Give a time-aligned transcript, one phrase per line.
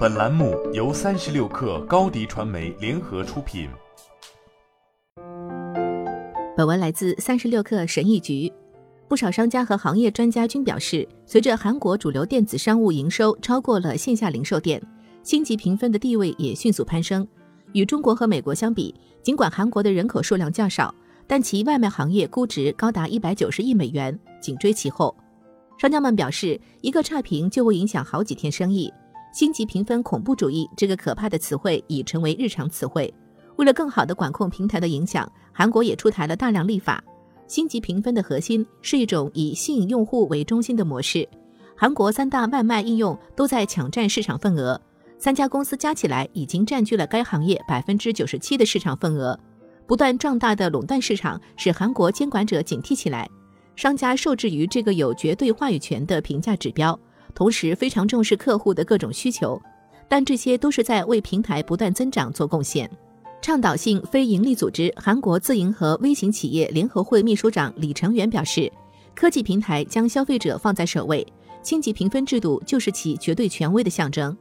[0.00, 3.68] 本栏目由三十六氪高低传媒联合出品。
[6.56, 8.50] 本文来自三十六氪神译局。
[9.08, 14.82] 不少商家和行业专家均表示，随着韩国主流电子商务营收超过了线下零售店，
[15.22, 17.28] 星级评分的地位也迅速攀升。
[17.74, 20.94] 与中国和美国相比，尽管韩国的人口数量较少，
[21.26, 25.14] 但其外卖行业估值高达一百九十亿美元，紧追其后。
[25.76, 28.90] 商家们表示，一个差评就会影响好几天生意。
[29.32, 33.12] 星级评分恐怖主义这个可怕的词汇已成为日常词汇。
[33.56, 37.02] 为了更好地管控平台的影响，韩国也出台了大量立法。
[37.46, 41.28] 星级评分的核心是一种以吸引用户为中心的模式。
[41.76, 44.80] 韩国三大外卖应用都在抢占市场份额，
[45.18, 49.38] 三家公司加起来已经占据了该行业百分之九十七的市场份额。
[49.86, 53.28] 不断壮大的垄断市场使韩国监管者警惕起来，
[53.74, 56.98] 商家受制于这个有绝对话语权的评价指标。
[57.34, 59.60] 同时非常重视客户的各种需求，
[60.08, 62.90] 但这些都是在为平台不断增长做贡献。
[63.42, 68.70] 倡导性非营利组织韩国自营和微型企业联合会秘书长李成元表示，
[69.14, 71.26] 科技平台将消费者放在首位，
[71.62, 74.36] 星级评分制度就是其绝对权威的象征。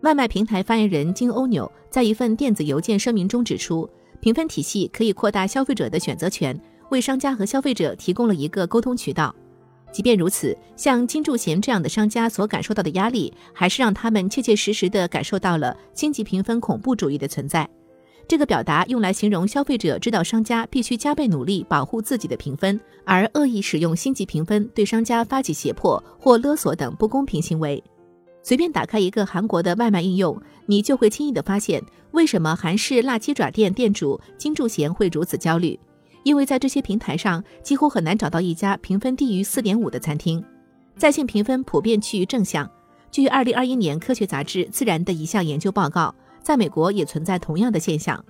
[0.00, 3.88] 外卖平台发言人金欧纽在一份电子邮件声明中指出，
[4.20, 6.58] 评分体系可以扩大消费者的选择权，
[6.90, 9.34] 为商家和消费者提供了一个沟通渠道。
[9.90, 17.68] 即便如此，像金柱贤这样的商家所感受到的压力，还是让他们切切实实地感受到了星级评分恐怖主义的存在。
[18.28, 27.82] 这个表达用来形容消费者知道商家必须加倍努力保护自己的评分，而恶意使用星级评分对商家发起胁迫或勒索等不公平行为。
[28.42, 35.78] 随便打开一个韩国的外卖应用，你就会轻易地发现，为什么韩式辣鸡爪店店主金柱贤会如此焦虑。
[36.28, 40.44] 因为在这些平台上，几乎很难找到一家评分低于四点五的餐厅，
[40.94, 42.70] 在线评分普遍趋于正向。
[43.10, 48.22] 据二零二一年科学杂志《自然》的一项研究报告，在美国也存在同样的现象。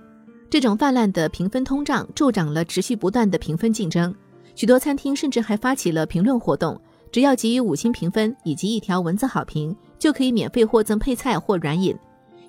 [0.49, 4.15] 这种泛滥的评分通胀助长了持续不断的评分竞争。
[4.55, 6.79] 许多餐厅甚至还发起了评论活动，
[7.11, 11.93] 只要给予五星评分以及一条文字好评，就可以免费获赠配菜或软饮。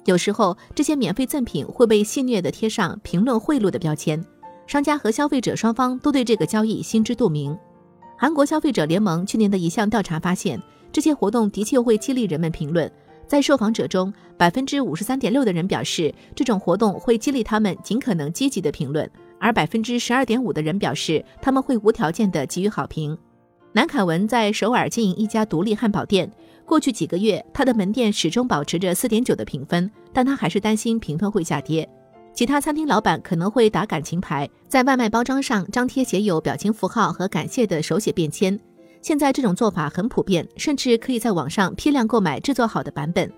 [0.05, 4.25] 有时候，这些免费赠品会被戏谑地贴上“评论贿赂”的标签。
[4.70, 7.58] 商家和消费者双方都对这个交易心知肚明。
[8.16, 12.88] 韩国消费者联盟去年的一项调查发现，这些活动的确会激励人们评论。
[13.26, 19.10] 在受访者中，百分之五十三点六的人表示，这种活动会激励他们尽可能积极的评论，
[19.41, 23.19] 而百分之十二点五的人表示他们会无条件的给予好评。
[23.72, 26.31] 南凯文在首尔经营一家独立汉堡店，
[26.64, 31.91] 过去几个月他的门店始终保持着四点九的评分，但他还是担心评分会下跌。
[32.41, 38.59] 其他餐厅老板可能会打感情牌，在外卖包装上张贴写有表情符号和感谢的手写便签。
[39.03, 43.31] 现在这种做法很普遍，甚至可以在网上批量购买制作好的版本。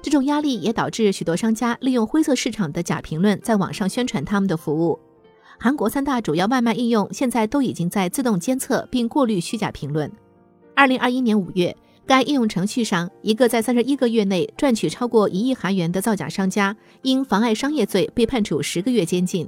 [0.00, 4.98] 这种压力也导致许多商家利用灰色市场的假评论在网上宣传他们的服务。
[5.58, 10.10] 韩国三大主要外卖应用现在都已经在自动监测并过滤虚假评论。
[10.74, 11.76] 二零二一年五月。
[12.08, 19.46] 该应用程序上，一个在三十一个月内赚取超过一亿韩元的造假商家，因妨碍商业罪被判处十个月监禁。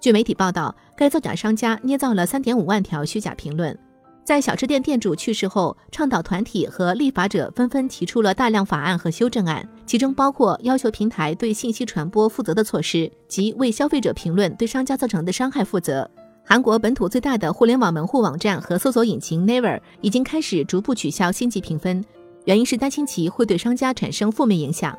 [0.00, 3.76] 据媒体报道，该造假商家捏造了三点五万条虚假评论。
[4.24, 16.08] 在小吃店店主去世后，倡导团体和立法者纷纷提出了大量法案和修正案，其中包括要求平台对信息传播负责的措施，及为消费者评论对商家造成的伤害负责。
[16.48, 22.04] 韩国本土最大的互联网门户网站和搜索引擎 Naver 已经开始逐步取消星级评分，
[22.44, 24.96] 原因是担心其会对商家产生负面影响。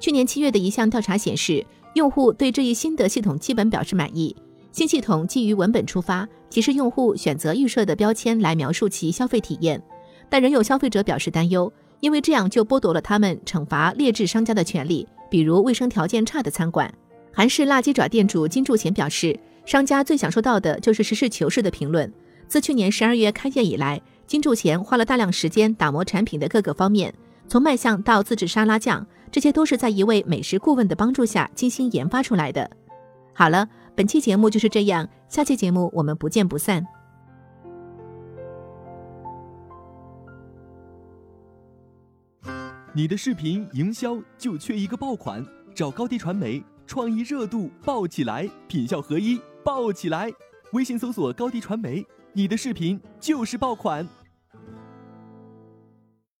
[0.00, 1.62] 去年七月的一项调查显示，
[1.92, 4.34] 用户对这一新的系统基本表示满意。
[4.72, 9.82] 新系统基于文本出发，提示用户选择预设的标签来描述其消费体验，
[10.30, 16.90] 但仍有消费者表示担忧，因为这样就剥夺了他们惩罚劣质商家的权利，比如卫生条件差的餐馆。
[17.30, 19.38] 韩式辣鸡爪店主金柱贤表示。
[19.68, 22.10] 商家最想收到的就是实事求是的评论。
[22.46, 27.12] 自去年十二月开业以来，金柱贤花了大量时间打磨产品的各个方面，
[27.46, 32.70] 从卖相到自制沙拉酱，这些都是在一位美食顾问的帮助下精心研发出来的。
[33.34, 36.82] 好了，本期节目就是这样，下期节目我们不见不散。
[42.94, 45.44] 你的视频营销就缺一个爆款，
[45.74, 49.38] 找高低传媒，创意热度爆起来，品效合一。
[49.62, 50.32] 爆起来！
[50.72, 54.08] 微信搜索高迪传媒，你的视频就是爆款。